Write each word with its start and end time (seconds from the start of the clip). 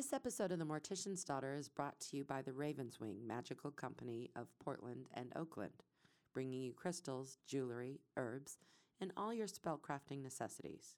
This 0.00 0.14
episode 0.14 0.50
of 0.50 0.58
The 0.58 0.64
Mortician's 0.64 1.24
Daughter 1.24 1.54
is 1.54 1.68
brought 1.68 2.00
to 2.00 2.16
you 2.16 2.24
by 2.24 2.40
the 2.40 2.54
Raven's 2.54 2.98
Wing 2.98 3.18
Magical 3.26 3.70
Company 3.70 4.30
of 4.34 4.46
Portland 4.58 5.08
and 5.12 5.30
Oakland, 5.36 5.84
bringing 6.32 6.62
you 6.62 6.72
crystals, 6.72 7.36
jewelry, 7.46 8.00
herbs, 8.16 8.56
and 8.98 9.12
all 9.14 9.34
your 9.34 9.46
spellcrafting 9.46 10.22
necessities. 10.22 10.96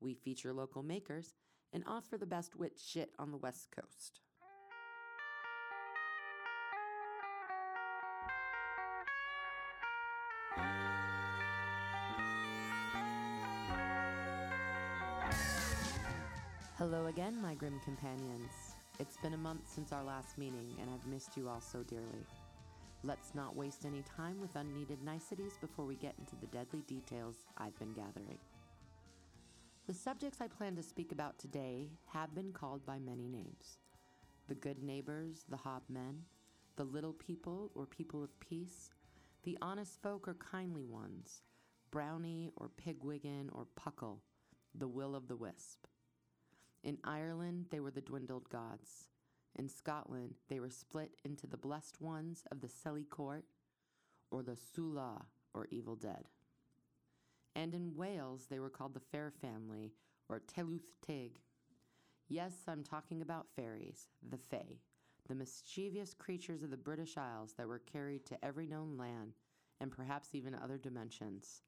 We 0.00 0.14
feature 0.14 0.52
local 0.52 0.82
makers 0.82 1.36
and 1.72 1.84
offer 1.86 2.18
the 2.18 2.26
best 2.26 2.56
witch 2.56 2.80
shit 2.84 3.12
on 3.20 3.30
the 3.30 3.36
West 3.36 3.68
Coast. 3.70 4.18
Hello 16.80 17.08
again, 17.08 17.38
my 17.42 17.52
grim 17.52 17.78
companions. 17.84 18.74
It's 18.98 19.18
been 19.18 19.34
a 19.34 19.36
month 19.36 19.68
since 19.68 19.92
our 19.92 20.02
last 20.02 20.38
meeting, 20.38 20.74
and 20.80 20.88
I've 20.88 21.06
missed 21.12 21.36
you 21.36 21.46
all 21.46 21.60
so 21.60 21.82
dearly. 21.82 22.24
Let's 23.02 23.34
not 23.34 23.54
waste 23.54 23.84
any 23.84 24.02
time 24.16 24.40
with 24.40 24.56
unneeded 24.56 25.04
niceties 25.04 25.58
before 25.60 25.84
we 25.84 25.96
get 25.96 26.14
into 26.18 26.36
the 26.36 26.46
deadly 26.46 26.80
details 26.86 27.36
I've 27.58 27.78
been 27.78 27.92
gathering. 27.92 28.38
The 29.88 29.92
subjects 29.92 30.40
I 30.40 30.48
plan 30.48 30.74
to 30.76 30.82
speak 30.82 31.12
about 31.12 31.38
today 31.38 31.90
have 32.14 32.34
been 32.34 32.50
called 32.50 32.86
by 32.86 32.98
many 32.98 33.28
names 33.28 33.76
the 34.48 34.54
good 34.54 34.82
neighbors, 34.82 35.44
the 35.50 35.58
hobmen, 35.58 36.20
the 36.76 36.84
little 36.84 37.12
people 37.12 37.72
or 37.74 37.84
people 37.84 38.24
of 38.24 38.40
peace, 38.40 38.88
the 39.42 39.58
honest 39.60 40.00
folk 40.00 40.26
or 40.26 40.34
kindly 40.50 40.86
ones, 40.86 41.42
brownie 41.90 42.48
or 42.56 42.70
pigwiggen 42.82 43.50
or 43.52 43.66
puckle, 43.78 44.20
the 44.74 44.88
will 44.88 45.14
o' 45.14 45.20
the 45.28 45.36
wisp. 45.36 45.84
In 46.90 46.98
Ireland, 47.04 47.66
they 47.70 47.78
were 47.78 47.92
the 47.92 48.00
dwindled 48.00 48.48
gods. 48.48 49.06
In 49.54 49.68
Scotland, 49.68 50.34
they 50.48 50.58
were 50.58 50.70
split 50.70 51.12
into 51.24 51.46
the 51.46 51.56
blessed 51.56 52.00
ones 52.00 52.42
of 52.50 52.60
the 52.60 52.66
Seelie 52.66 53.08
court 53.08 53.44
or 54.32 54.42
the 54.42 54.56
Sula 54.56 55.24
or 55.54 55.68
evil 55.70 55.94
dead. 55.94 56.24
And 57.54 57.76
in 57.76 57.94
Wales, 57.94 58.48
they 58.50 58.58
were 58.58 58.70
called 58.70 58.94
the 58.94 59.06
fair 59.12 59.30
family 59.30 59.92
or 60.28 60.40
Tylwyth 60.40 60.90
Teg. 61.00 61.38
Yes, 62.26 62.54
I'm 62.66 62.82
talking 62.82 63.22
about 63.22 63.54
fairies, 63.54 64.08
the 64.28 64.38
Fae, 64.38 64.80
the 65.28 65.36
mischievous 65.36 66.12
creatures 66.12 66.64
of 66.64 66.70
the 66.70 66.76
British 66.76 67.16
Isles 67.16 67.54
that 67.56 67.68
were 67.68 67.78
carried 67.78 68.26
to 68.26 68.44
every 68.44 68.66
known 68.66 68.96
land 68.96 69.34
and 69.80 69.92
perhaps 69.92 70.34
even 70.34 70.56
other 70.56 70.76
dimensions, 70.76 71.62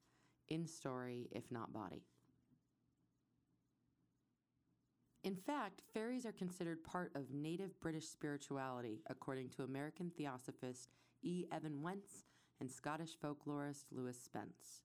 in 0.48 0.66
story 0.66 1.28
if 1.30 1.48
not 1.52 1.72
body. 1.72 2.02
In 5.24 5.36
fact, 5.36 5.82
fairies 5.94 6.26
are 6.26 6.32
considered 6.32 6.82
part 6.82 7.12
of 7.14 7.30
native 7.32 7.78
British 7.80 8.08
spirituality, 8.08 9.02
according 9.08 9.50
to 9.50 9.62
American 9.62 10.10
theosophist 10.10 10.88
E. 11.22 11.44
Evan 11.52 11.80
Wentz 11.80 12.24
and 12.60 12.68
Scottish 12.68 13.16
folklorist 13.22 13.84
Lewis 13.92 14.18
Spence. 14.20 14.82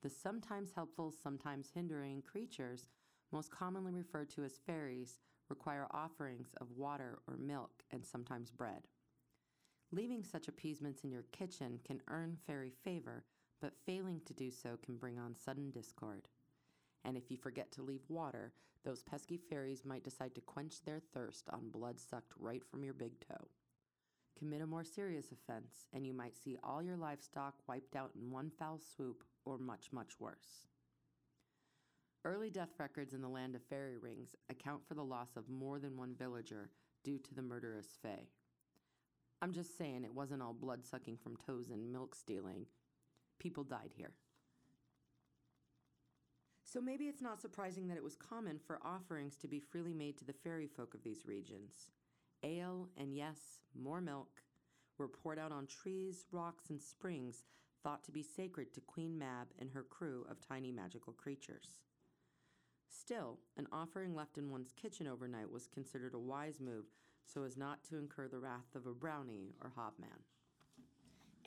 The 0.00 0.08
sometimes 0.08 0.72
helpful, 0.74 1.12
sometimes 1.12 1.70
hindering 1.74 2.22
creatures, 2.22 2.88
most 3.30 3.50
commonly 3.50 3.92
referred 3.92 4.30
to 4.30 4.44
as 4.44 4.58
fairies, 4.66 5.18
require 5.50 5.86
offerings 5.90 6.54
of 6.62 6.70
water 6.70 7.18
or 7.26 7.36
milk 7.36 7.82
and 7.90 8.04
sometimes 8.04 8.50
bread. 8.50 8.88
Leaving 9.92 10.24
such 10.24 10.48
appeasements 10.48 11.04
in 11.04 11.10
your 11.10 11.24
kitchen 11.32 11.78
can 11.84 12.00
earn 12.08 12.38
fairy 12.46 12.72
favor, 12.84 13.24
but 13.60 13.76
failing 13.84 14.22
to 14.24 14.32
do 14.32 14.50
so 14.50 14.78
can 14.82 14.96
bring 14.96 15.18
on 15.18 15.34
sudden 15.36 15.70
discord. 15.70 16.28
And 17.04 17.16
if 17.16 17.30
you 17.30 17.36
forget 17.36 17.70
to 17.72 17.82
leave 17.82 18.02
water, 18.08 18.52
those 18.84 19.02
pesky 19.02 19.36
fairies 19.36 19.84
might 19.84 20.04
decide 20.04 20.34
to 20.34 20.40
quench 20.40 20.82
their 20.82 21.00
thirst 21.00 21.48
on 21.50 21.70
blood 21.70 21.98
sucked 21.98 22.32
right 22.38 22.62
from 22.64 22.84
your 22.84 22.94
big 22.94 23.12
toe. 23.20 23.48
Commit 24.38 24.62
a 24.62 24.66
more 24.66 24.84
serious 24.84 25.32
offense, 25.32 25.88
and 25.92 26.06
you 26.06 26.12
might 26.12 26.36
see 26.36 26.56
all 26.62 26.82
your 26.82 26.96
livestock 26.96 27.54
wiped 27.66 27.96
out 27.96 28.12
in 28.14 28.30
one 28.30 28.50
foul 28.50 28.78
swoop, 28.78 29.24
or 29.44 29.58
much, 29.58 29.88
much 29.92 30.20
worse. 30.20 30.68
Early 32.24 32.50
death 32.50 32.74
records 32.78 33.14
in 33.14 33.20
the 33.20 33.28
land 33.28 33.54
of 33.54 33.62
fairy 33.62 33.96
rings 33.96 34.36
account 34.50 34.86
for 34.86 34.94
the 34.94 35.04
loss 35.04 35.36
of 35.36 35.48
more 35.48 35.78
than 35.78 35.96
one 35.96 36.14
villager 36.14 36.70
due 37.02 37.18
to 37.18 37.34
the 37.34 37.42
murderous 37.42 37.98
fae. 38.02 38.28
I'm 39.40 39.52
just 39.52 39.78
saying 39.78 40.04
it 40.04 40.14
wasn't 40.14 40.42
all 40.42 40.52
blood 40.52 40.84
sucking 40.84 41.16
from 41.16 41.36
toes 41.36 41.70
and 41.70 41.92
milk 41.92 42.14
stealing. 42.14 42.66
People 43.38 43.64
died 43.64 43.92
here. 43.96 44.12
So 46.70 46.82
maybe 46.82 47.04
it's 47.04 47.22
not 47.22 47.40
surprising 47.40 47.88
that 47.88 47.96
it 47.96 48.04
was 48.04 48.14
common 48.14 48.58
for 48.58 48.78
offerings 48.84 49.36
to 49.36 49.48
be 49.48 49.58
freely 49.58 49.94
made 49.94 50.18
to 50.18 50.26
the 50.26 50.34
fairy 50.34 50.66
folk 50.66 50.92
of 50.92 51.02
these 51.02 51.24
regions. 51.24 51.88
Ale, 52.42 52.90
and 52.98 53.14
yes, 53.14 53.60
more 53.74 54.02
milk, 54.02 54.42
were 54.98 55.08
poured 55.08 55.38
out 55.38 55.50
on 55.50 55.66
trees, 55.66 56.26
rocks, 56.30 56.68
and 56.68 56.78
springs 56.80 57.44
thought 57.82 58.04
to 58.04 58.12
be 58.12 58.22
sacred 58.22 58.74
to 58.74 58.82
Queen 58.82 59.18
Mab 59.18 59.48
and 59.58 59.70
her 59.70 59.82
crew 59.82 60.26
of 60.30 60.46
tiny 60.46 60.70
magical 60.70 61.14
creatures. 61.14 61.80
Still, 62.90 63.38
an 63.56 63.66
offering 63.72 64.14
left 64.14 64.36
in 64.36 64.50
one's 64.50 64.72
kitchen 64.72 65.06
overnight 65.06 65.50
was 65.50 65.68
considered 65.68 66.12
a 66.12 66.18
wise 66.18 66.60
move 66.60 66.84
so 67.24 67.44
as 67.44 67.56
not 67.56 67.82
to 67.84 67.96
incur 67.96 68.28
the 68.28 68.38
wrath 68.38 68.74
of 68.74 68.86
a 68.86 68.92
brownie 68.92 69.54
or 69.62 69.72
hobman. 69.74 70.20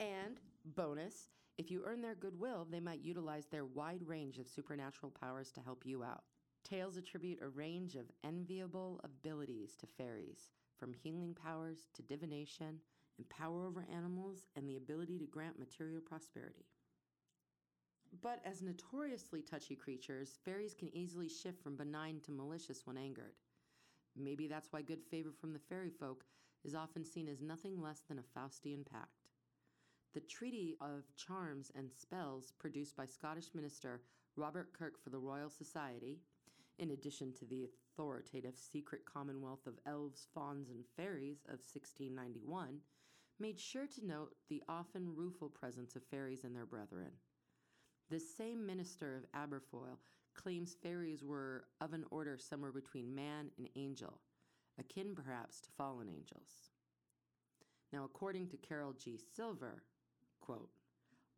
And, 0.00 0.40
bonus, 0.64 1.28
if 1.58 1.70
you 1.70 1.82
earn 1.84 2.00
their 2.00 2.14
goodwill, 2.14 2.66
they 2.70 2.80
might 2.80 3.02
utilize 3.02 3.46
their 3.46 3.64
wide 3.64 4.02
range 4.06 4.38
of 4.38 4.48
supernatural 4.48 5.12
powers 5.20 5.52
to 5.52 5.60
help 5.60 5.84
you 5.84 6.02
out. 6.02 6.24
Tales 6.64 6.96
attribute 6.96 7.42
a 7.42 7.48
range 7.48 7.94
of 7.94 8.10
enviable 8.24 9.00
abilities 9.04 9.76
to 9.76 9.86
fairies, 9.86 10.48
from 10.78 10.92
healing 10.92 11.34
powers 11.34 11.88
to 11.94 12.02
divination, 12.02 12.80
and 13.18 13.28
power 13.28 13.66
over 13.66 13.86
animals, 13.92 14.46
and 14.56 14.68
the 14.68 14.76
ability 14.76 15.18
to 15.18 15.26
grant 15.26 15.58
material 15.58 16.00
prosperity. 16.00 16.66
But 18.20 18.40
as 18.44 18.62
notoriously 18.62 19.42
touchy 19.42 19.74
creatures, 19.74 20.38
fairies 20.44 20.74
can 20.74 20.94
easily 20.94 21.28
shift 21.28 21.62
from 21.62 21.76
benign 21.76 22.20
to 22.24 22.32
malicious 22.32 22.86
when 22.86 22.96
angered. 22.98 23.34
Maybe 24.16 24.46
that's 24.46 24.72
why 24.72 24.82
good 24.82 25.02
favor 25.02 25.32
from 25.32 25.52
the 25.52 25.58
fairy 25.58 25.90
folk 25.90 26.24
is 26.64 26.74
often 26.74 27.04
seen 27.04 27.28
as 27.28 27.40
nothing 27.40 27.80
less 27.80 28.02
than 28.08 28.18
a 28.18 28.38
Faustian 28.38 28.84
pact. 28.84 29.21
The 30.14 30.20
Treatise 30.20 30.76
of 30.82 31.04
Charms 31.16 31.72
and 31.74 31.90
Spells, 31.90 32.52
produced 32.58 32.94
by 32.94 33.06
Scottish 33.06 33.54
minister 33.54 34.02
Robert 34.36 34.74
Kirk 34.74 35.02
for 35.02 35.08
the 35.08 35.18
Royal 35.18 35.48
Society, 35.48 36.20
in 36.78 36.90
addition 36.90 37.32
to 37.32 37.46
the 37.46 37.64
authoritative 37.64 38.58
Secret 38.58 39.06
Commonwealth 39.10 39.66
of 39.66 39.78
Elves, 39.86 40.26
Fauns, 40.34 40.68
and 40.68 40.84
Fairies 40.98 41.44
of 41.46 41.60
1691, 41.60 42.80
made 43.40 43.58
sure 43.58 43.86
to 43.86 44.06
note 44.06 44.34
the 44.50 44.62
often 44.68 45.14
rueful 45.16 45.48
presence 45.48 45.96
of 45.96 46.04
fairies 46.04 46.44
and 46.44 46.54
their 46.54 46.66
brethren. 46.66 47.12
This 48.10 48.36
same 48.36 48.66
minister 48.66 49.16
of 49.16 49.32
Aberfoyle 49.32 49.96
claims 50.34 50.76
fairies 50.82 51.24
were 51.24 51.64
of 51.80 51.94
an 51.94 52.04
order 52.10 52.36
somewhere 52.36 52.72
between 52.72 53.14
man 53.14 53.50
and 53.56 53.66
angel, 53.76 54.20
akin 54.78 55.14
perhaps 55.14 55.58
to 55.62 55.70
fallen 55.78 56.10
angels. 56.10 56.68
Now, 57.94 58.04
according 58.04 58.48
to 58.48 58.58
Carole 58.58 58.94
G. 58.94 59.18
Silver, 59.34 59.82
Quote, 60.42 60.70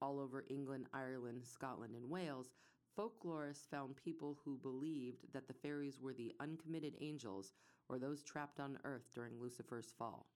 All 0.00 0.19
over 0.19 0.47
England, 0.48 0.87
Ireland, 0.94 1.44
Scotland, 1.44 1.94
and 1.94 2.09
Wales, 2.09 2.50
folklorists 2.98 3.69
found 3.69 3.97
people 3.97 4.38
who 4.42 4.56
believed 4.56 5.31
that 5.34 5.47
the 5.47 5.53
fairies 5.53 6.00
were 6.00 6.15
the 6.15 6.34
uncommitted 6.41 6.94
angels 7.00 7.53
or 7.91 7.98
those 7.98 8.22
trapped 8.22 8.60
on 8.60 8.78
earth 8.84 9.10
during 9.14 9.38
Lucifer's 9.38 9.93
fall. 9.98 10.26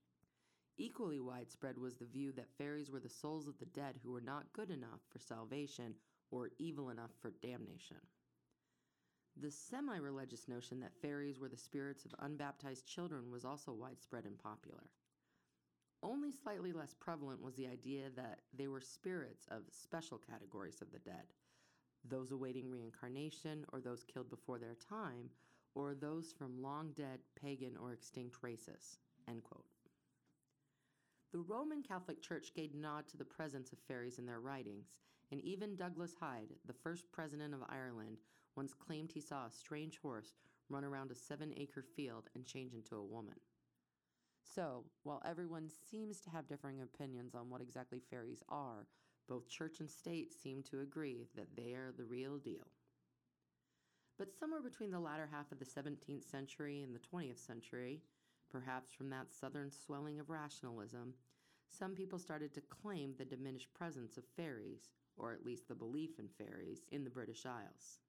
Equally 0.77 1.19
widespread 1.19 1.79
was 1.79 1.95
the 1.95 2.05
view 2.05 2.31
that 2.33 2.55
fairies 2.57 2.91
were 2.91 2.99
the 2.99 3.09
souls 3.09 3.47
of 3.47 3.57
the 3.57 3.65
dead 3.65 3.99
who 4.03 4.11
were 4.11 4.21
not 4.21 4.53
good 4.53 4.69
enough 4.69 5.01
for 5.09 5.17
salvation 5.17 5.95
or 6.29 6.51
evil 6.59 6.91
enough 6.91 7.11
for 7.19 7.31
damnation. 7.41 7.97
The 9.35 9.49
semi 9.49 9.97
religious 9.97 10.47
notion 10.47 10.79
that 10.81 10.95
fairies 11.01 11.39
were 11.39 11.49
the 11.49 11.57
spirits 11.57 12.05
of 12.05 12.13
unbaptized 12.19 12.85
children 12.85 13.31
was 13.31 13.45
also 13.45 13.73
widespread 13.73 14.25
and 14.25 14.37
popular. 14.37 14.83
Only 16.01 16.31
slightly 16.31 16.71
less 16.71 16.93
prevalent 16.93 17.41
was 17.41 17.55
the 17.55 17.67
idea 17.67 18.09
that 18.15 18.39
they 18.53 18.67
were 18.67 18.81
spirits 18.81 19.47
of 19.51 19.63
special 19.71 20.17
categories 20.17 20.81
of 20.81 20.91
the 20.91 20.99
dead 20.99 21.25
those 22.07 22.31
awaiting 22.31 22.69
reincarnation, 22.69 23.65
or 23.73 23.81
those 23.81 24.03
killed 24.03 24.29
before 24.29 24.57
their 24.57 24.75
time, 24.75 25.29
or 25.75 25.93
those 25.93 26.31
from 26.31 26.61
long 26.61 26.91
dead 26.95 27.19
pagan 27.35 27.75
or 27.77 27.91
extinct 27.91 28.37
races. 28.41 28.99
End 29.27 29.43
quote. 29.43 29.65
The 31.31 31.39
Roman 31.39 31.83
Catholic 31.83 32.21
Church 32.21 32.53
gave 32.55 32.73
nod 32.73 33.07
to 33.09 33.17
the 33.17 33.25
presence 33.25 33.71
of 33.71 33.79
fairies 33.79 34.17
in 34.17 34.25
their 34.25 34.39
writings, 34.39 34.93
and 35.31 35.41
even 35.41 35.75
Douglas 35.75 36.15
Hyde, 36.19 36.55
the 36.65 36.73
first 36.73 37.11
president 37.11 37.53
of 37.53 37.63
Ireland, 37.69 38.17
once 38.55 38.73
claimed 38.73 39.11
he 39.11 39.21
saw 39.21 39.45
a 39.45 39.51
strange 39.51 39.99
horse 39.99 40.33
run 40.69 40.83
around 40.83 41.11
a 41.11 41.15
seven 41.15 41.53
acre 41.57 41.83
field 41.83 42.29
and 42.33 42.45
change 42.45 42.73
into 42.73 42.95
a 42.95 43.05
woman. 43.05 43.35
So, 44.53 44.85
while 45.03 45.21
everyone 45.25 45.69
seems 45.69 46.19
to 46.21 46.31
have 46.31 46.47
differing 46.47 46.81
opinions 46.81 47.35
on 47.35 47.49
what 47.49 47.61
exactly 47.61 47.99
fairies 47.99 48.41
are, 48.49 48.87
both 49.27 49.47
church 49.47 49.79
and 49.79 49.89
state 49.89 50.33
seem 50.33 50.63
to 50.63 50.81
agree 50.81 51.27
that 51.35 51.55
they 51.55 51.73
are 51.73 51.91
the 51.95 52.03
real 52.03 52.39
deal. 52.39 52.67
But 54.17 54.33
somewhere 54.33 54.61
between 54.61 54.89
the 54.89 54.99
latter 54.99 55.29
half 55.31 55.51
of 55.51 55.59
the 55.59 55.65
17th 55.65 56.29
century 56.29 56.81
and 56.81 56.95
the 56.95 56.99
20th 56.99 57.37
century, 57.37 58.01
perhaps 58.49 58.91
from 58.91 59.09
that 59.11 59.31
southern 59.31 59.71
swelling 59.71 60.19
of 60.19 60.31
rationalism, 60.31 61.13
some 61.67 61.93
people 61.93 62.17
started 62.17 62.51
to 62.55 62.61
claim 62.61 63.13
the 63.17 63.25
diminished 63.25 63.71
presence 63.75 64.17
of 64.17 64.23
fairies, 64.35 64.89
or 65.15 65.31
at 65.31 65.45
least 65.45 65.67
the 65.67 65.75
belief 65.75 66.17
in 66.17 66.27
fairies, 66.27 66.85
in 66.91 67.03
the 67.03 67.09
British 67.11 67.45
Isles. 67.45 67.99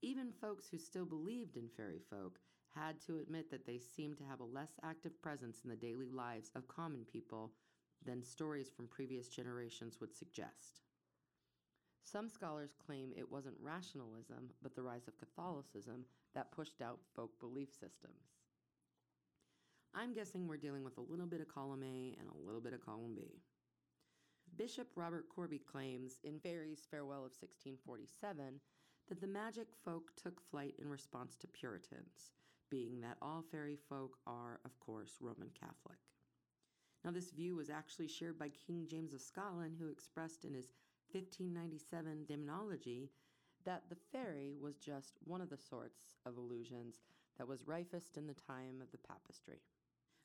Even 0.00 0.32
folks 0.32 0.68
who 0.70 0.78
still 0.78 1.04
believed 1.04 1.58
in 1.58 1.68
fairy 1.68 2.00
folk 2.10 2.40
had 2.74 3.00
to 3.06 3.18
admit 3.18 3.50
that 3.50 3.66
they 3.66 3.78
seemed 3.78 4.18
to 4.18 4.24
have 4.24 4.40
a 4.40 4.44
less 4.44 4.72
active 4.82 5.20
presence 5.22 5.60
in 5.64 5.70
the 5.70 5.76
daily 5.76 6.10
lives 6.10 6.50
of 6.54 6.68
common 6.68 7.04
people 7.04 7.52
than 8.04 8.22
stories 8.22 8.70
from 8.70 8.88
previous 8.88 9.28
generations 9.28 9.98
would 10.00 10.14
suggest. 10.14 10.82
Some 12.04 12.28
scholars 12.28 12.74
claim 12.84 13.12
it 13.16 13.30
wasn't 13.30 13.56
rationalism, 13.60 14.50
but 14.62 14.74
the 14.74 14.82
rise 14.82 15.06
of 15.06 15.18
Catholicism 15.18 16.04
that 16.34 16.52
pushed 16.52 16.82
out 16.82 16.98
folk 17.14 17.38
belief 17.40 17.70
systems. 17.70 18.38
I'm 19.94 20.12
guessing 20.12 20.48
we're 20.48 20.56
dealing 20.56 20.84
with 20.84 20.96
a 20.96 21.02
little 21.02 21.26
bit 21.26 21.40
of 21.40 21.48
column 21.48 21.82
A 21.82 22.16
and 22.18 22.28
a 22.28 22.46
little 22.46 22.60
bit 22.60 22.72
of 22.72 22.84
column 22.84 23.14
B. 23.14 23.42
Bishop 24.56 24.88
Robert 24.96 25.28
Corbet 25.28 25.66
claims 25.66 26.18
in 26.24 26.38
Fairy's 26.38 26.86
Farewell 26.90 27.24
of 27.24 27.32
1647 27.32 28.60
that 29.08 29.20
the 29.20 29.26
magic 29.26 29.68
folk 29.84 30.12
took 30.16 30.40
flight 30.40 30.74
in 30.78 30.88
response 30.88 31.36
to 31.36 31.46
Puritans, 31.46 32.32
being 32.72 33.02
that 33.02 33.18
all 33.20 33.44
fairy 33.52 33.76
folk 33.90 34.16
are, 34.26 34.58
of 34.64 34.80
course, 34.80 35.18
Roman 35.20 35.50
Catholic. 35.60 35.98
Now, 37.04 37.10
this 37.10 37.30
view 37.30 37.54
was 37.54 37.68
actually 37.68 38.08
shared 38.08 38.38
by 38.38 38.48
King 38.48 38.86
James 38.88 39.12
of 39.12 39.20
Scotland, 39.20 39.76
who 39.78 39.88
expressed 39.88 40.46
in 40.46 40.54
his 40.54 40.70
1597 41.12 42.24
Daemonologie 42.26 43.10
that 43.66 43.82
the 43.90 43.96
fairy 44.10 44.54
was 44.58 44.76
just 44.76 45.18
one 45.24 45.42
of 45.42 45.50
the 45.50 45.58
sorts 45.58 46.14
of 46.24 46.38
illusions 46.38 47.02
that 47.36 47.46
was 47.46 47.66
rifest 47.66 48.16
in 48.16 48.26
the 48.26 48.34
time 48.34 48.80
of 48.80 48.90
the 48.90 48.96
papistry. 48.96 49.60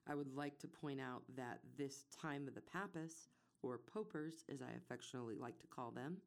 I 0.09 0.15
would 0.15 0.33
like 0.33 0.57
to 0.59 0.69
point 0.69 1.01
out 1.01 1.23
that 1.35 1.59
this 1.77 2.05
time 2.17 2.47
of 2.47 2.55
the 2.55 2.61
papists, 2.61 3.27
or 3.61 3.81
popers 3.94 4.45
as 4.49 4.61
I 4.61 4.71
affectionately 4.77 5.35
like 5.35 5.59
to 5.59 5.67
call 5.67 5.91
them, 5.91 6.17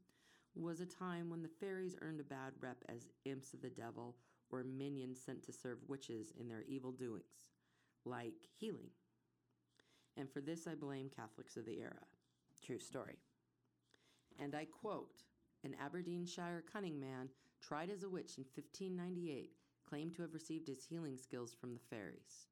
was 0.55 0.81
a 0.81 0.87
time 0.87 1.31
when 1.31 1.43
the 1.43 1.49
fairies 1.49 1.97
earned 2.03 2.21
a 2.21 2.25
bad 2.25 2.53
rep 2.61 2.85
as 2.91 3.09
imps 3.25 3.55
of 3.55 3.63
the 3.63 3.71
devil 3.71 4.17
or 4.51 4.65
minions 4.65 5.21
sent 5.25 5.43
to 5.45 5.53
serve 5.53 5.79
witches 5.89 6.33
in 6.39 6.49
their 6.49 6.65
evil 6.69 6.93
doings, 6.93 7.49
like 8.05 8.35
healing. 8.59 8.91
And 10.17 10.31
for 10.31 10.41
this 10.41 10.67
I 10.67 10.75
blame 10.75 11.11
Catholics 11.15 11.57
of 11.57 11.65
the 11.65 11.79
era. 11.81 12.07
True 12.65 12.79
story. 12.79 13.19
And 14.39 14.55
I 14.55 14.67
quote 14.67 15.23
An 15.65 15.75
Aberdeenshire 15.81 16.65
cunning 16.71 16.99
man, 17.01 17.29
tried 17.61 17.91
as 17.91 18.03
a 18.03 18.09
witch 18.09 18.39
in 18.39 18.45
1598, 18.45 19.51
claimed 19.89 20.15
to 20.15 20.23
have 20.23 20.35
received 20.35 20.69
his 20.69 20.85
healing 20.85 21.17
skills 21.17 21.55
from 21.59 21.73
the 21.73 21.81
fairies. 21.91 22.47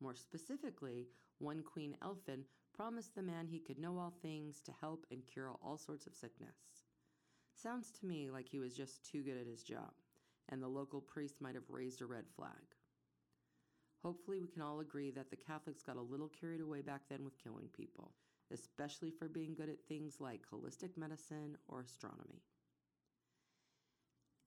More 0.00 0.14
specifically, 0.14 1.08
one 1.38 1.62
Queen 1.62 1.96
Elphin 2.02 2.44
promised 2.72 3.14
the 3.14 3.22
man 3.22 3.46
he 3.46 3.58
could 3.58 3.78
know 3.78 3.98
all 3.98 4.14
things 4.22 4.60
to 4.62 4.72
help 4.80 5.06
and 5.10 5.26
cure 5.26 5.52
all 5.62 5.76
sorts 5.76 6.06
of 6.06 6.14
sickness. 6.14 6.56
Sounds 7.54 7.90
to 7.90 8.06
me 8.06 8.30
like 8.30 8.48
he 8.48 8.60
was 8.60 8.74
just 8.74 9.04
too 9.04 9.22
good 9.22 9.36
at 9.36 9.46
his 9.46 9.64
job, 9.64 9.92
and 10.48 10.62
the 10.62 10.68
local 10.68 11.00
priest 11.00 11.40
might 11.40 11.54
have 11.54 11.68
raised 11.68 12.00
a 12.00 12.06
red 12.06 12.24
flag. 12.36 12.52
Hopefully, 14.02 14.40
we 14.40 14.48
can 14.48 14.62
all 14.62 14.80
agree 14.80 15.10
that 15.10 15.30
the 15.30 15.36
Catholics 15.36 15.82
got 15.82 15.96
a 15.96 16.00
little 16.00 16.28
carried 16.28 16.60
away 16.60 16.80
back 16.80 17.02
then 17.08 17.24
with 17.24 17.42
killing 17.42 17.68
people, 17.76 18.12
especially 18.52 19.10
for 19.10 19.28
being 19.28 19.54
good 19.54 19.68
at 19.68 19.84
things 19.88 20.20
like 20.20 20.42
holistic 20.52 20.96
medicine 20.96 21.56
or 21.66 21.80
astronomy. 21.80 22.42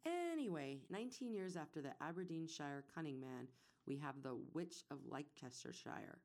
Anyway, 0.05 0.79
19 0.89 1.33
years 1.33 1.55
after 1.55 1.81
the 1.81 1.91
Aberdeenshire 2.01 2.85
cunning 2.95 3.19
man, 3.19 3.47
we 3.85 3.97
have 3.97 4.23
the 4.23 4.37
Witch 4.53 4.83
of 4.89 4.97
Leicestershire, 5.07 6.19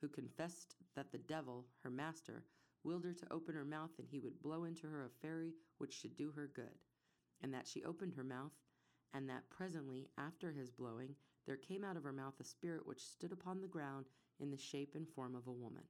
who 0.00 0.08
confessed 0.08 0.76
that 0.96 1.12
the 1.12 1.18
devil, 1.18 1.64
her 1.82 1.90
master, 1.90 2.44
willed 2.82 3.04
her 3.04 3.14
to 3.14 3.32
open 3.32 3.54
her 3.54 3.64
mouth 3.64 3.90
and 3.98 4.08
he 4.10 4.18
would 4.18 4.42
blow 4.42 4.64
into 4.64 4.86
her 4.86 5.04
a 5.04 5.10
fairy 5.22 5.54
which 5.78 5.94
should 5.94 6.16
do 6.16 6.30
her 6.32 6.50
good, 6.54 6.78
and 7.40 7.54
that 7.54 7.66
she 7.66 7.84
opened 7.84 8.12
her 8.14 8.24
mouth, 8.24 8.52
and 9.14 9.28
that 9.28 9.48
presently 9.48 10.08
after 10.18 10.52
his 10.52 10.70
blowing 10.70 11.14
there 11.46 11.56
came 11.56 11.84
out 11.84 11.96
of 11.96 12.02
her 12.02 12.12
mouth 12.12 12.34
a 12.40 12.44
spirit 12.44 12.86
which 12.86 13.00
stood 13.00 13.32
upon 13.32 13.60
the 13.60 13.68
ground 13.68 14.06
in 14.40 14.50
the 14.50 14.56
shape 14.56 14.94
and 14.94 15.08
form 15.08 15.34
of 15.34 15.46
a 15.46 15.52
woman. 15.52 15.84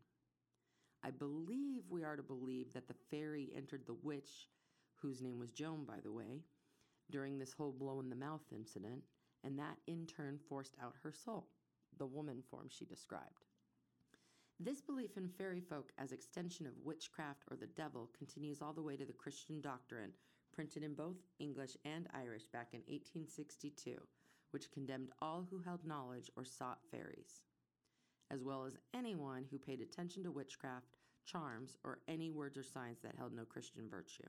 I 1.03 1.11
believe 1.11 1.83
we 1.89 2.03
are 2.05 2.17
to 2.17 2.23
believe 2.23 2.73
that 2.73 2.89
the 2.89 2.95
fairy 3.11 3.53
entered 3.57 3.83
the 3.87 3.97
witch, 4.03 4.49
whose 4.97 5.23
name 5.23 5.39
was 5.39 5.53
Joan, 5.53 5.85
by 5.85 6.01
the 6.03 6.13
way, 6.13 6.43
during 7.11 7.39
this 7.39 7.53
whole 7.53 7.73
blow 7.73 8.01
in 8.01 8.09
the 8.09 8.17
mouth 8.17 8.41
incident, 8.53 9.03
and 9.45 9.59
that 9.59 9.77
in 9.87 10.07
turn 10.07 10.39
forced 10.49 10.75
out 10.83 10.95
her 11.03 11.13
soul, 11.13 11.47
the 11.99 12.07
woman 12.07 12.43
form 12.51 12.69
she 12.69 12.85
described. 12.85 13.45
This 14.59 14.81
belief 14.81 15.17
in 15.17 15.29
fairy 15.29 15.61
folk 15.61 15.93
as 15.99 16.13
extension 16.13 16.67
of 16.67 16.73
witchcraft 16.83 17.43
or 17.51 17.57
the 17.57 17.67
devil 17.67 18.11
continues 18.17 18.63
all 18.63 18.73
the 18.73 18.83
way 18.83 18.97
to 18.97 19.05
the 19.05 19.13
Christian 19.13 19.61
doctrine, 19.61 20.13
printed 20.55 20.83
in 20.83 20.95
both 20.95 21.17
English 21.39 21.77
and 21.85 22.07
Irish 22.15 22.45
back 22.47 22.69
in 22.73 22.81
1862, 22.81 23.97
which 24.53 24.71
condemned 24.71 25.11
all 25.21 25.47
who 25.51 25.59
held 25.59 25.85
knowledge 25.85 26.31
or 26.37 26.45
sought 26.45 26.79
fairies, 26.91 27.43
as 28.31 28.45
well 28.45 28.65
as 28.65 28.79
anyone 28.95 29.45
who 29.51 29.59
paid 29.59 29.81
attention 29.81 30.23
to 30.23 30.31
witchcraft, 30.31 30.97
charms, 31.27 31.77
or 31.85 31.99
any 32.07 32.31
words 32.31 32.57
or 32.57 32.63
signs 32.63 33.01
that 33.03 33.17
held 33.17 33.35
no 33.35 33.45
Christian 33.45 33.89
virtue. 33.91 34.29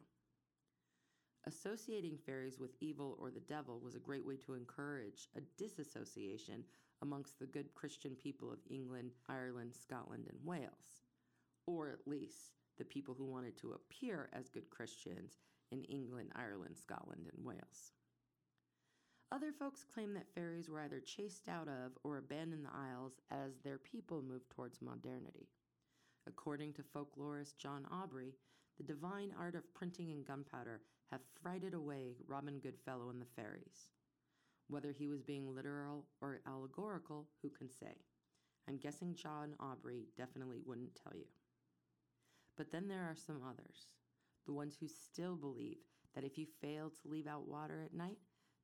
Associating 1.47 2.17
fairies 2.25 2.59
with 2.59 2.75
evil 2.79 3.17
or 3.19 3.29
the 3.29 3.39
devil 3.41 3.79
was 3.79 3.93
a 3.93 3.99
great 3.99 4.25
way 4.25 4.35
to 4.37 4.55
encourage 4.55 5.29
a 5.35 5.41
disassociation 5.61 6.63
amongst 7.03 7.37
the 7.37 7.45
good 7.45 7.73
Christian 7.75 8.15
people 8.15 8.51
of 8.51 8.59
England, 8.67 9.11
Ireland, 9.29 9.75
Scotland, 9.79 10.25
and 10.27 10.39
Wales, 10.43 11.03
or 11.67 11.89
at 11.89 12.07
least 12.07 12.55
the 12.79 12.85
people 12.85 13.13
who 13.13 13.25
wanted 13.25 13.57
to 13.57 13.73
appear 13.73 14.29
as 14.33 14.49
good 14.49 14.69
Christians 14.71 15.37
in 15.71 15.83
England, 15.85 16.31
Ireland, 16.35 16.77
Scotland, 16.77 17.27
and 17.35 17.45
Wales. 17.45 17.91
Other 19.31 19.51
folks 19.51 19.83
claim 19.83 20.13
that 20.13 20.33
fairies 20.33 20.69
were 20.69 20.81
either 20.81 20.99
chased 20.99 21.49
out 21.49 21.67
of 21.67 21.97
or 22.03 22.17
abandoned 22.17 22.65
the 22.65 22.69
Isles 22.73 23.19
as 23.31 23.57
their 23.63 23.77
people 23.77 24.21
moved 24.21 24.49
towards 24.49 24.81
modernity. 24.81 25.49
According 26.27 26.73
to 26.73 26.83
folklorist 26.83 27.57
John 27.57 27.85
Aubrey, 27.91 28.35
the 28.77 28.83
divine 28.83 29.33
art 29.37 29.55
of 29.55 29.73
printing 29.73 30.11
and 30.11 30.25
gunpowder 30.25 30.81
have 31.11 31.21
frighted 31.41 31.73
away 31.73 32.15
Robin 32.27 32.59
Goodfellow 32.59 33.09
and 33.09 33.21
the 33.21 33.25
fairies. 33.35 33.89
Whether 34.67 34.91
he 34.91 35.07
was 35.07 35.21
being 35.21 35.53
literal 35.53 36.05
or 36.21 36.41
allegorical, 36.47 37.27
who 37.41 37.49
can 37.49 37.69
say? 37.69 37.95
I'm 38.67 38.77
guessing 38.77 39.13
John 39.15 39.55
Aubrey 39.59 40.07
definitely 40.17 40.59
wouldn't 40.65 40.95
tell 40.95 41.15
you. 41.15 41.25
But 42.57 42.71
then 42.71 42.87
there 42.87 43.03
are 43.03 43.15
some 43.15 43.41
others, 43.47 43.87
the 44.45 44.53
ones 44.53 44.75
who 44.79 44.87
still 44.87 45.35
believe 45.35 45.77
that 46.13 46.23
if 46.23 46.37
you 46.37 46.45
fail 46.61 46.89
to 46.89 47.07
leave 47.07 47.27
out 47.27 47.47
water 47.47 47.81
at 47.83 47.93
night, 47.93 48.19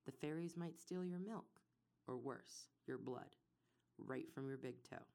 the 0.06 0.12
fairies 0.12 0.58
might 0.58 0.80
steal 0.80 1.04
your 1.04 1.20
milk, 1.20 1.60
or 2.08 2.18
worse, 2.18 2.68
your 2.88 2.98
blood, 2.98 3.36
right 3.98 4.32
from 4.34 4.48
your 4.48 4.58
big 4.58 4.76
toe. 4.90 5.06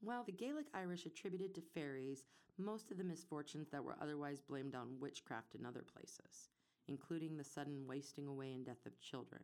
While 0.00 0.24
the 0.24 0.32
Gaelic 0.32 0.66
Irish 0.74 1.06
attributed 1.06 1.54
to 1.54 1.60
fairies 1.60 2.24
most 2.58 2.90
of 2.90 2.98
the 2.98 3.04
misfortunes 3.04 3.68
that 3.70 3.84
were 3.84 3.96
otherwise 4.00 4.40
blamed 4.40 4.74
on 4.74 5.00
witchcraft 5.00 5.54
in 5.54 5.66
other 5.66 5.82
places, 5.82 6.48
including 6.88 7.36
the 7.36 7.44
sudden 7.44 7.86
wasting 7.86 8.26
away 8.26 8.52
and 8.52 8.64
death 8.64 8.86
of 8.86 9.00
children. 9.00 9.42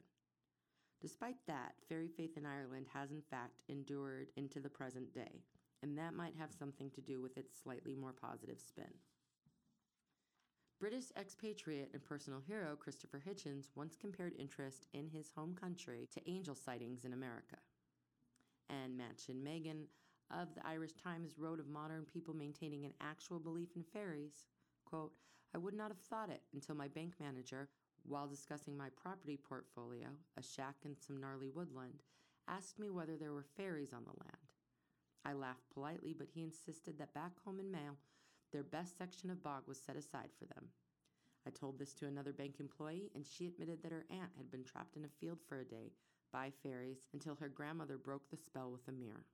Despite 1.00 1.44
that, 1.46 1.74
fairy 1.88 2.08
faith 2.08 2.36
in 2.36 2.46
Ireland 2.46 2.86
has 2.94 3.10
in 3.10 3.22
fact 3.22 3.62
endured 3.68 4.28
into 4.36 4.60
the 4.60 4.70
present 4.70 5.12
day, 5.12 5.42
and 5.82 5.98
that 5.98 6.14
might 6.14 6.34
have 6.38 6.52
something 6.52 6.90
to 6.90 7.00
do 7.00 7.20
with 7.20 7.36
its 7.36 7.52
slightly 7.62 7.94
more 7.94 8.12
positive 8.12 8.60
spin. 8.60 8.92
British 10.80 11.12
expatriate 11.16 11.90
and 11.92 12.02
personal 12.02 12.40
hero 12.40 12.74
Christopher 12.74 13.22
Hitchens 13.24 13.70
once 13.76 13.96
compared 13.96 14.34
interest 14.38 14.88
in 14.92 15.06
his 15.08 15.30
home 15.30 15.54
country 15.54 16.08
to 16.12 16.30
angel 16.30 16.56
sightings 16.56 17.04
in 17.04 17.12
America. 17.12 17.56
And 18.68 18.98
Mädchen 18.98 19.42
Megan 19.42 19.86
of 20.30 20.54
the 20.54 20.66
Irish 20.66 20.94
Times 20.94 21.38
wrote 21.38 21.60
of 21.60 21.68
modern 21.68 22.04
people 22.04 22.34
maintaining 22.34 22.84
an 22.84 22.94
actual 23.00 23.38
belief 23.38 23.68
in 23.76 23.84
fairies. 23.84 24.46
Quote, 24.84 25.12
I 25.54 25.58
would 25.58 25.74
not 25.74 25.88
have 25.90 26.00
thought 26.00 26.30
it 26.30 26.42
until 26.52 26.74
my 26.74 26.88
bank 26.88 27.14
manager, 27.20 27.68
while 28.04 28.26
discussing 28.26 28.76
my 28.76 28.88
property 29.00 29.36
portfolio, 29.36 30.08
a 30.36 30.42
shack 30.42 30.76
and 30.84 30.96
some 30.98 31.20
gnarly 31.20 31.50
woodland, 31.50 32.02
asked 32.48 32.78
me 32.78 32.90
whether 32.90 33.16
there 33.16 33.32
were 33.32 33.44
fairies 33.56 33.92
on 33.92 34.02
the 34.04 34.18
land. 34.24 34.41
I 35.24 35.32
laughed 35.32 35.70
politely, 35.72 36.14
but 36.16 36.28
he 36.34 36.42
insisted 36.42 36.98
that 36.98 37.14
back 37.14 37.32
home 37.44 37.60
in 37.60 37.70
Mayo, 37.70 37.96
their 38.52 38.62
best 38.62 38.98
section 38.98 39.30
of 39.30 39.42
bog 39.42 39.62
was 39.66 39.80
set 39.80 39.96
aside 39.96 40.30
for 40.38 40.46
them. 40.46 40.68
I 41.46 41.50
told 41.50 41.78
this 41.78 41.94
to 41.94 42.06
another 42.06 42.32
bank 42.32 42.56
employee, 42.60 43.10
and 43.14 43.26
she 43.26 43.46
admitted 43.46 43.82
that 43.82 43.92
her 43.92 44.06
aunt 44.10 44.30
had 44.36 44.50
been 44.50 44.64
trapped 44.64 44.96
in 44.96 45.04
a 45.04 45.08
field 45.08 45.38
for 45.48 45.60
a 45.60 45.64
day 45.64 45.92
by 46.32 46.50
fairies 46.62 47.08
until 47.12 47.34
her 47.36 47.48
grandmother 47.48 47.98
broke 47.98 48.30
the 48.30 48.36
spell 48.36 48.70
with 48.70 48.86
a 48.88 48.92
mirror. 48.92 49.24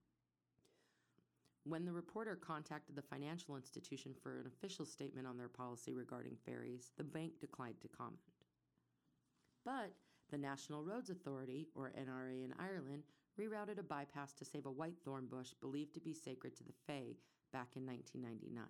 When 1.64 1.85
the 1.85 1.92
reporter 1.92 2.35
contacted 2.35 2.97
the 2.97 3.02
financial 3.02 3.57
institution 3.57 4.14
for 4.23 4.40
an 4.40 4.47
official 4.47 4.87
statement 4.87 5.26
on 5.26 5.37
their 5.37 5.49
policy 5.49 5.92
regarding 5.92 6.37
fairies, 6.47 6.92
the 6.97 7.04
bank 7.04 7.40
declined 7.40 7.80
to 7.83 7.88
comment. 7.88 8.18
But 9.64 9.92
the 10.30 10.38
National 10.38 10.83
Roads 10.83 11.11
Authority, 11.11 11.68
or 11.75 11.92
NRA 11.99 12.45
in 12.45 12.54
Ireland, 12.59 13.02
rerouted 13.38 13.78
a 13.78 13.83
bypass 13.83 14.33
to 14.35 14.45
save 14.45 14.66
a 14.66 14.71
white 14.71 14.99
thorn 15.04 15.26
bush 15.26 15.52
believed 15.61 15.95
to 15.95 16.00
be 16.00 16.12
sacred 16.12 16.57
to 16.57 16.64
the 16.64 16.73
Fae 16.87 17.16
back 17.52 17.76
in 17.76 17.87
1999. 17.87 18.64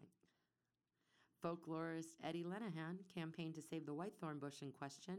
Folklorist 1.42 2.16
Eddie 2.24 2.44
Lenihan 2.44 2.98
campaigned 3.12 3.54
to 3.54 3.62
save 3.62 3.86
the 3.86 3.94
white 3.94 4.14
thorn 4.20 4.38
bush 4.38 4.62
in 4.62 4.72
question 4.72 5.18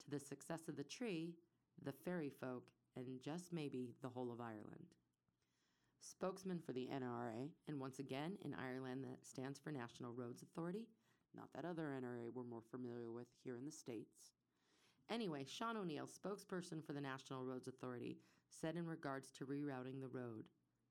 to 0.00 0.10
the 0.10 0.18
success 0.18 0.68
of 0.68 0.76
the 0.76 0.84
tree, 0.84 1.34
the 1.84 1.92
fairy 1.92 2.30
folk, 2.30 2.64
and 2.96 3.20
just 3.22 3.52
maybe 3.52 3.94
the 4.02 4.08
whole 4.08 4.32
of 4.32 4.40
Ireland. 4.40 4.94
Spokesman 6.00 6.58
for 6.58 6.72
the 6.72 6.88
NRA, 6.92 7.50
and 7.68 7.78
once 7.78 7.98
again 7.98 8.32
in 8.42 8.54
Ireland 8.54 9.04
that 9.04 9.24
stands 9.26 9.58
for 9.58 9.70
National 9.70 10.12
Roads 10.12 10.42
Authority, 10.42 10.88
not 11.36 11.48
that 11.54 11.64
other 11.64 11.92
NRA 12.02 12.30
we're 12.34 12.42
more 12.42 12.62
familiar 12.70 13.12
with 13.12 13.28
here 13.44 13.56
in 13.56 13.64
the 13.64 13.70
States. 13.70 14.32
Anyway, 15.10 15.44
Sean 15.46 15.76
O'Neill, 15.76 16.06
spokesperson 16.06 16.84
for 16.84 16.92
the 16.92 17.00
National 17.00 17.44
Roads 17.44 17.68
Authority, 17.68 18.16
said 18.50 18.76
in 18.76 18.86
regards 18.86 19.30
to 19.32 19.46
rerouting 19.46 20.00
the 20.00 20.08
road, 20.08 20.44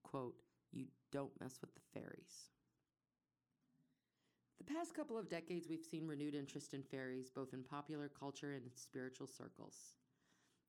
quote, 0.04 0.36
you 0.72 0.86
don't 1.12 1.40
mess 1.40 1.60
with 1.62 1.74
the 1.74 1.82
fairies. 1.94 2.50
The 4.60 4.74
past 4.74 4.94
couple 4.94 5.18
of 5.18 5.30
decades, 5.30 5.68
we've 5.70 5.84
seen 5.84 6.06
renewed 6.06 6.36
interest 6.36 6.74
in 6.74 6.84
fairies, 6.84 7.30
both 7.30 7.54
in 7.54 7.64
popular 7.64 8.10
culture 8.10 8.54
and 8.54 8.66
in 8.66 8.76
spiritual 8.76 9.28
circles. 9.28 9.96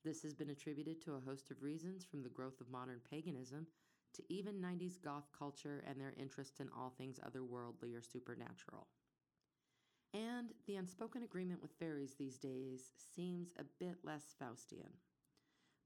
This 0.04 0.22
has 0.22 0.34
been 0.34 0.50
attributed 0.50 1.02
to 1.02 1.14
a 1.14 1.20
host 1.20 1.50
of 1.50 1.62
reasons, 1.62 2.04
from 2.04 2.22
the 2.22 2.28
growth 2.28 2.60
of 2.60 2.70
modern 2.70 3.00
paganism 3.10 3.66
to 4.14 4.22
even 4.28 4.60
90s 4.60 4.94
goth 5.02 5.28
culture 5.36 5.84
and 5.86 6.00
their 6.00 6.14
interest 6.16 6.60
in 6.60 6.68
all 6.76 6.90
things 6.96 7.18
otherworldly 7.18 7.96
or 7.96 8.02
supernatural. 8.02 8.86
And 10.14 10.48
the 10.66 10.76
unspoken 10.76 11.22
agreement 11.22 11.62
with 11.62 11.78
fairies 11.78 12.14
these 12.18 12.38
days 12.38 12.92
seems 13.14 13.52
a 13.58 13.64
bit 13.78 13.98
less 14.02 14.34
Faustian. 14.40 14.90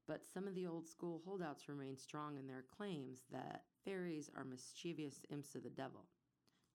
But 0.07 0.25
some 0.25 0.47
of 0.47 0.53
the 0.53 0.67
old 0.67 0.87
school 0.87 1.21
holdouts 1.25 1.67
remain 1.67 1.97
strong 1.97 2.37
in 2.37 2.47
their 2.47 2.65
claims 2.77 3.23
that 3.31 3.63
fairies 3.83 4.29
are 4.35 4.43
mischievous 4.43 5.25
imps 5.31 5.55
of 5.55 5.63
the 5.63 5.69
devil. 5.69 6.05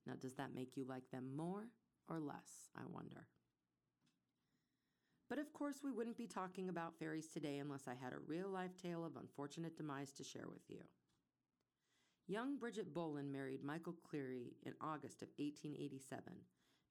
Now, 0.06 0.14
does 0.20 0.34
that 0.34 0.54
make 0.54 0.76
you 0.76 0.84
like 0.84 1.08
them 1.10 1.36
more 1.36 1.68
or 2.08 2.18
less, 2.18 2.68
I 2.76 2.82
wonder? 2.90 3.28
But 5.28 5.38
of 5.38 5.52
course, 5.52 5.76
we 5.84 5.92
wouldn't 5.92 6.16
be 6.16 6.26
talking 6.26 6.68
about 6.68 6.98
fairies 6.98 7.28
today 7.28 7.58
unless 7.58 7.86
I 7.86 7.94
had 7.94 8.12
a 8.12 8.26
real 8.26 8.48
life 8.48 8.76
tale 8.82 9.04
of 9.04 9.16
unfortunate 9.16 9.76
demise 9.76 10.10
to 10.14 10.24
share 10.24 10.48
with 10.50 10.68
you. 10.68 10.80
Young 12.26 12.58
Bridget 12.58 12.92
Boland 12.92 13.32
married 13.32 13.62
Michael 13.62 13.94
Cleary 14.08 14.54
in 14.64 14.74
August 14.80 15.22
of 15.22 15.28
1887, 15.38 16.32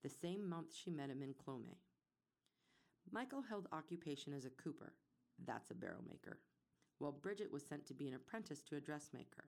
the 0.03 0.09
same 0.09 0.47
month 0.47 0.73
she 0.73 0.89
met 0.89 1.09
him 1.09 1.21
in 1.21 1.33
Clonmel. 1.33 1.77
Michael 3.11 3.41
held 3.41 3.67
occupation 3.73 4.33
as 4.33 4.45
a 4.45 4.49
cooper, 4.49 4.93
that's 5.45 5.71
a 5.71 5.75
barrel 5.75 6.03
maker, 6.07 6.39
while 6.99 7.11
Bridget 7.11 7.51
was 7.51 7.65
sent 7.65 7.85
to 7.87 7.93
be 7.93 8.07
an 8.07 8.15
apprentice 8.15 8.61
to 8.63 8.75
a 8.75 8.81
dressmaker. 8.81 9.45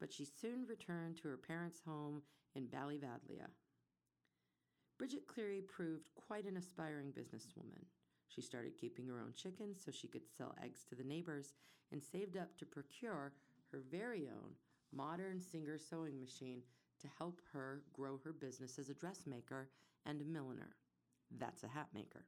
But 0.00 0.12
she 0.12 0.24
soon 0.24 0.66
returned 0.66 1.18
to 1.18 1.28
her 1.28 1.36
parents' 1.36 1.82
home 1.86 2.22
in 2.54 2.66
Ballyvadlea. 2.66 3.46
Bridget 4.98 5.26
Cleary 5.26 5.62
proved 5.62 6.10
quite 6.14 6.44
an 6.44 6.56
aspiring 6.56 7.12
businesswoman. 7.12 7.84
She 8.28 8.40
started 8.40 8.78
keeping 8.78 9.06
her 9.08 9.20
own 9.20 9.32
chickens 9.34 9.82
so 9.84 9.90
she 9.90 10.08
could 10.08 10.26
sell 10.26 10.54
eggs 10.62 10.84
to 10.88 10.94
the 10.94 11.04
neighbors 11.04 11.54
and 11.90 12.02
saved 12.02 12.36
up 12.36 12.56
to 12.58 12.66
procure 12.66 13.32
her 13.70 13.82
very 13.90 14.28
own 14.28 14.52
modern 14.92 15.40
Singer 15.40 15.78
sewing 15.78 16.20
machine 16.20 16.62
to 17.00 17.08
help 17.18 17.40
her 17.52 17.82
grow 17.92 18.18
her 18.22 18.32
business 18.32 18.78
as 18.78 18.88
a 18.88 18.94
dressmaker 18.94 19.68
and 20.06 20.20
a 20.20 20.24
milliner. 20.24 20.76
That's 21.38 21.64
a 21.64 21.68
hat 21.68 21.88
maker. 21.94 22.26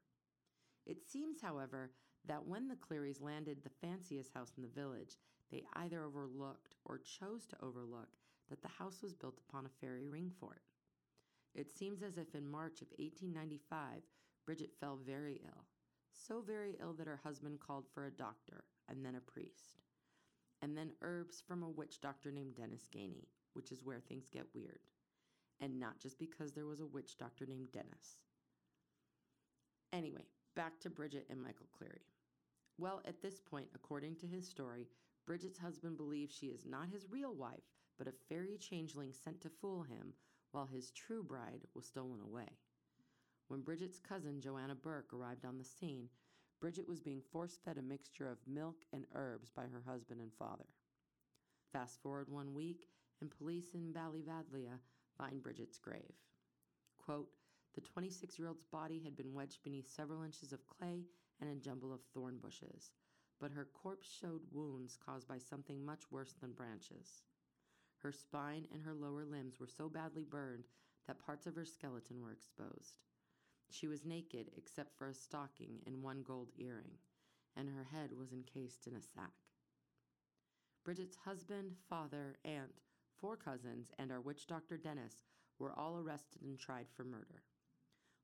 It 0.86 1.02
seems, 1.02 1.40
however, 1.40 1.90
that 2.26 2.46
when 2.46 2.68
the 2.68 2.76
Clearys 2.76 3.20
landed 3.20 3.58
the 3.62 3.86
fanciest 3.86 4.32
house 4.32 4.52
in 4.56 4.62
the 4.62 4.68
village, 4.80 5.16
they 5.50 5.64
either 5.74 6.04
overlooked 6.04 6.74
or 6.84 6.98
chose 6.98 7.46
to 7.46 7.56
overlook 7.62 8.08
that 8.48 8.62
the 8.62 8.68
house 8.68 9.02
was 9.02 9.14
built 9.14 9.38
upon 9.48 9.66
a 9.66 9.80
fairy 9.80 10.06
ring 10.06 10.30
fort. 10.40 10.62
It 11.54 11.72
seems 11.72 12.02
as 12.02 12.18
if 12.18 12.34
in 12.34 12.50
March 12.50 12.82
of 12.82 12.88
1895, 12.98 14.02
Bridget 14.44 14.70
fell 14.80 14.98
very 15.06 15.40
ill, 15.44 15.64
so 16.12 16.40
very 16.40 16.76
ill 16.80 16.94
that 16.94 17.06
her 17.06 17.20
husband 17.22 17.60
called 17.60 17.86
for 17.92 18.06
a 18.06 18.10
doctor 18.10 18.64
and 18.88 19.04
then 19.04 19.14
a 19.14 19.20
priest, 19.20 19.80
and 20.62 20.76
then 20.76 20.92
herbs 21.02 21.42
from 21.46 21.62
a 21.62 21.68
witch 21.68 22.00
doctor 22.00 22.30
named 22.30 22.56
Dennis 22.56 22.88
Ganey, 22.94 23.28
which 23.52 23.70
is 23.70 23.84
where 23.84 24.00
things 24.00 24.28
get 24.28 24.46
weird. 24.54 24.80
And 25.60 25.78
not 25.78 26.00
just 26.00 26.18
because 26.18 26.52
there 26.52 26.66
was 26.66 26.80
a 26.80 26.86
witch 26.86 27.16
doctor 27.16 27.46
named 27.46 27.70
Dennis. 27.72 28.18
Anyway, 29.92 30.26
back 30.56 30.80
to 30.80 30.90
Bridget 30.90 31.26
and 31.30 31.40
Michael 31.40 31.68
Cleary. 31.76 32.02
Well, 32.76 33.02
at 33.04 33.22
this 33.22 33.38
point, 33.38 33.68
according 33.74 34.16
to 34.16 34.26
his 34.26 34.48
story, 34.48 34.88
Bridget's 35.26 35.58
husband 35.58 35.96
believes 35.96 36.34
she 36.34 36.46
is 36.48 36.66
not 36.66 36.88
his 36.88 37.06
real 37.08 37.34
wife, 37.34 37.62
but 37.96 38.08
a 38.08 38.12
fairy 38.28 38.58
changeling 38.58 39.12
sent 39.12 39.40
to 39.42 39.48
fool 39.48 39.84
him 39.84 40.12
while 40.50 40.66
his 40.66 40.90
true 40.90 41.22
bride 41.22 41.62
was 41.74 41.86
stolen 41.86 42.20
away. 42.20 42.48
When 43.48 43.62
Bridget's 43.62 44.00
cousin, 44.00 44.40
Joanna 44.40 44.74
Burke, 44.74 45.12
arrived 45.12 45.44
on 45.44 45.58
the 45.58 45.64
scene, 45.64 46.08
Bridget 46.60 46.88
was 46.88 47.00
being 47.00 47.20
force 47.20 47.58
fed 47.64 47.78
a 47.78 47.82
mixture 47.82 48.28
of 48.28 48.38
milk 48.46 48.84
and 48.92 49.06
herbs 49.14 49.50
by 49.50 49.66
her 49.66 49.82
husband 49.86 50.20
and 50.20 50.32
father. 50.32 50.66
Fast 51.72 52.00
forward 52.02 52.28
one 52.28 52.54
week, 52.54 52.88
and 53.20 53.30
police 53.30 53.74
in 53.74 53.92
Ballyvadlea 53.92 54.78
find 55.16 55.42
Bridget's 55.42 55.78
grave. 55.78 56.14
Quote, 56.98 57.28
the 57.74 57.80
26 57.80 58.38
year 58.38 58.48
old's 58.48 58.64
body 58.64 59.00
had 59.02 59.16
been 59.16 59.34
wedged 59.34 59.62
beneath 59.62 59.88
several 59.88 60.22
inches 60.22 60.52
of 60.52 60.66
clay 60.66 61.04
and 61.44 61.52
a 61.52 61.60
jumble 61.60 61.92
of 61.92 62.00
thorn 62.14 62.38
bushes, 62.38 62.90
but 63.38 63.50
her 63.50 63.66
corpse 63.66 64.08
showed 64.08 64.40
wounds 64.50 64.96
caused 64.96 65.28
by 65.28 65.38
something 65.38 65.84
much 65.84 66.10
worse 66.10 66.34
than 66.40 66.52
branches. 66.52 67.22
Her 67.98 68.12
spine 68.12 68.66
and 68.72 68.82
her 68.82 68.94
lower 68.94 69.24
limbs 69.24 69.60
were 69.60 69.66
so 69.66 69.88
badly 69.88 70.24
burned 70.24 70.64
that 71.06 71.24
parts 71.24 71.46
of 71.46 71.54
her 71.54 71.64
skeleton 71.64 72.22
were 72.22 72.32
exposed. 72.32 73.02
She 73.70 73.86
was 73.86 74.04
naked 74.04 74.50
except 74.56 74.96
for 74.96 75.08
a 75.08 75.14
stocking 75.14 75.80
and 75.86 76.02
one 76.02 76.22
gold 76.22 76.50
earring, 76.58 76.98
and 77.56 77.68
her 77.68 77.84
head 77.84 78.12
was 78.12 78.32
encased 78.32 78.86
in 78.86 78.94
a 78.94 79.02
sack. 79.02 79.32
Bridget's 80.84 81.16
husband, 81.16 81.72
father, 81.88 82.36
aunt, 82.44 82.80
four 83.18 83.36
cousins, 83.36 83.90
and 83.98 84.12
our 84.12 84.20
witch 84.20 84.46
doctor 84.46 84.76
Dennis 84.76 85.24
were 85.58 85.72
all 85.72 85.98
arrested 85.98 86.42
and 86.42 86.58
tried 86.58 86.86
for 86.94 87.04
murder. 87.04 87.42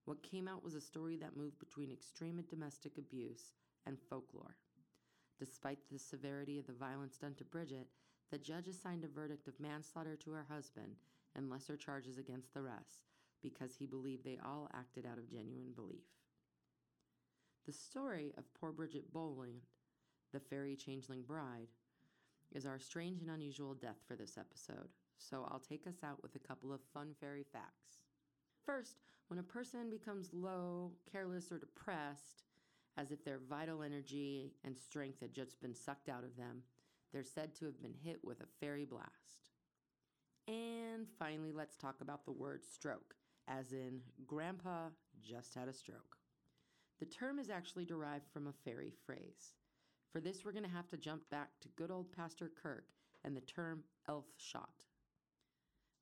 What 0.04 0.22
came 0.22 0.48
out 0.48 0.64
was 0.64 0.74
a 0.74 0.80
story 0.80 1.16
that 1.18 1.36
moved 1.36 1.58
between 1.58 1.90
extreme 1.90 2.42
domestic 2.48 2.98
abuse 2.98 3.52
and 3.86 3.98
folklore. 3.98 4.56
Despite 5.38 5.78
the 5.90 5.98
severity 5.98 6.58
of 6.58 6.66
the 6.66 6.72
violence 6.72 7.16
done 7.16 7.34
to 7.36 7.44
Bridget, 7.44 7.88
the 8.30 8.38
judge 8.38 8.68
assigned 8.68 9.04
a 9.04 9.08
verdict 9.08 9.48
of 9.48 9.58
manslaughter 9.60 10.16
to 10.16 10.32
her 10.32 10.46
husband 10.48 10.96
and 11.34 11.50
lesser 11.50 11.76
charges 11.76 12.18
against 12.18 12.54
the 12.54 12.62
rest 12.62 13.06
because 13.42 13.74
he 13.74 13.86
believed 13.86 14.24
they 14.24 14.38
all 14.44 14.68
acted 14.74 15.06
out 15.06 15.18
of 15.18 15.30
genuine 15.30 15.72
belief. 15.74 16.04
The 17.66 17.72
story 17.72 18.32
of 18.36 18.52
poor 18.54 18.72
Bridget 18.72 19.12
Boland, 19.12 19.62
the 20.32 20.40
fairy 20.40 20.76
changeling 20.76 21.22
bride, 21.22 21.68
is 22.52 22.66
our 22.66 22.78
strange 22.78 23.20
and 23.20 23.30
unusual 23.30 23.74
death 23.74 23.98
for 24.06 24.16
this 24.16 24.36
episode, 24.36 24.88
so 25.18 25.46
I'll 25.50 25.60
take 25.60 25.86
us 25.86 26.02
out 26.04 26.22
with 26.22 26.34
a 26.34 26.46
couple 26.46 26.72
of 26.72 26.80
fun 26.92 27.14
fairy 27.20 27.44
facts. 27.52 28.00
First, 28.64 28.96
when 29.30 29.38
a 29.38 29.44
person 29.44 29.88
becomes 29.88 30.30
low, 30.32 30.90
careless, 31.10 31.52
or 31.52 31.58
depressed, 31.58 32.42
as 32.96 33.12
if 33.12 33.24
their 33.24 33.38
vital 33.48 33.80
energy 33.80 34.54
and 34.64 34.76
strength 34.76 35.20
had 35.20 35.32
just 35.32 35.60
been 35.62 35.72
sucked 35.72 36.08
out 36.08 36.24
of 36.24 36.36
them, 36.36 36.62
they're 37.12 37.22
said 37.22 37.54
to 37.54 37.64
have 37.64 37.80
been 37.80 37.94
hit 38.02 38.18
with 38.24 38.40
a 38.40 38.48
fairy 38.58 38.84
blast. 38.84 39.52
And 40.48 41.06
finally, 41.16 41.52
let's 41.52 41.76
talk 41.76 42.00
about 42.00 42.24
the 42.24 42.32
word 42.32 42.64
stroke, 42.64 43.14
as 43.46 43.72
in, 43.72 44.00
Grandpa 44.26 44.88
just 45.22 45.54
had 45.54 45.68
a 45.68 45.72
stroke. 45.72 46.16
The 46.98 47.06
term 47.06 47.38
is 47.38 47.50
actually 47.50 47.84
derived 47.84 48.26
from 48.32 48.48
a 48.48 48.52
fairy 48.64 48.92
phrase. 49.06 49.54
For 50.12 50.20
this, 50.20 50.44
we're 50.44 50.50
going 50.50 50.64
to 50.64 50.70
have 50.70 50.88
to 50.88 50.96
jump 50.96 51.22
back 51.30 51.50
to 51.60 51.68
good 51.76 51.92
old 51.92 52.12
Pastor 52.12 52.50
Kirk 52.60 52.88
and 53.24 53.36
the 53.36 53.42
term 53.42 53.84
elf 54.08 54.26
shot. 54.38 54.82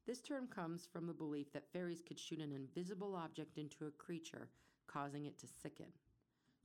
This 0.09 0.23
term 0.23 0.47
comes 0.47 0.89
from 0.91 1.07
the 1.07 1.13
belief 1.13 1.53
that 1.53 1.71
fairies 1.71 2.01
could 2.01 2.19
shoot 2.19 2.41
an 2.41 2.51
invisible 2.51 3.15
object 3.15 3.59
into 3.59 3.85
a 3.85 3.91
creature, 3.91 4.49
causing 4.87 5.27
it 5.27 5.39
to 5.41 5.47
sicken. 5.47 5.93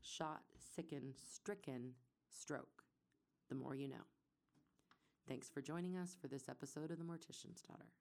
Shot, 0.02 0.44
sicken, 0.74 1.14
stricken, 1.34 1.92
stroke. 2.30 2.86
The 3.50 3.56
more 3.56 3.76
you 3.76 3.90
know. 3.90 4.08
Thanks 5.28 5.50
for 5.50 5.62
joining 5.62 5.98
us 5.98 6.16
for 6.22 6.30
this 6.30 6.48
episode 6.48 6.90
of 6.90 7.00
The 7.00 7.04
Mortician's 7.04 7.62
Daughter. 7.62 7.92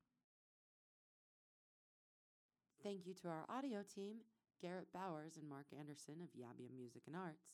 Thank 2.84 3.04
you 3.04 3.14
to 3.14 3.28
our 3.28 3.44
audio 3.48 3.80
team, 3.82 4.18
Garrett 4.60 4.92
Bowers 4.94 5.38
and 5.40 5.48
Mark 5.48 5.66
Anderson 5.76 6.22
of 6.22 6.40
Yabia 6.40 6.72
Music 6.72 7.02
and 7.08 7.16
Arts, 7.16 7.50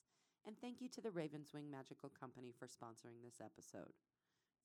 and 0.46 0.54
thank 0.60 0.82
you 0.82 0.90
to 0.90 1.00
the 1.00 1.10
Raven's 1.10 1.54
Wing 1.54 1.70
Magical 1.70 2.10
Company 2.20 2.52
for 2.58 2.66
sponsoring 2.66 3.24
this 3.24 3.40
episode. 3.42 3.94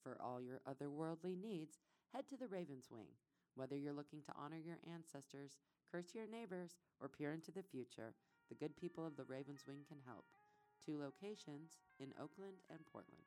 For 0.03 0.17
all 0.21 0.41
your 0.41 0.59
otherworldly 0.67 1.41
needs, 1.41 1.77
head 2.13 2.27
to 2.29 2.37
the 2.37 2.47
Raven's 2.47 2.89
Wing. 2.91 3.07
Whether 3.55 3.75
you're 3.75 3.93
looking 3.93 4.21
to 4.23 4.33
honor 4.37 4.57
your 4.57 4.77
ancestors, 4.93 5.57
curse 5.91 6.13
your 6.13 6.27
neighbors, 6.27 6.77
or 7.01 7.09
peer 7.09 7.33
into 7.33 7.51
the 7.51 7.63
future, 7.63 8.13
the 8.49 8.55
good 8.55 8.77
people 8.77 9.05
of 9.05 9.15
the 9.17 9.23
Raven's 9.25 9.65
Wing 9.67 9.83
can 9.87 9.99
help. 10.05 10.25
two 10.83 10.99
locations 10.99 11.79
in 11.99 12.13
Oakland 12.21 12.57
and 12.69 12.85
Portland. 12.85 13.23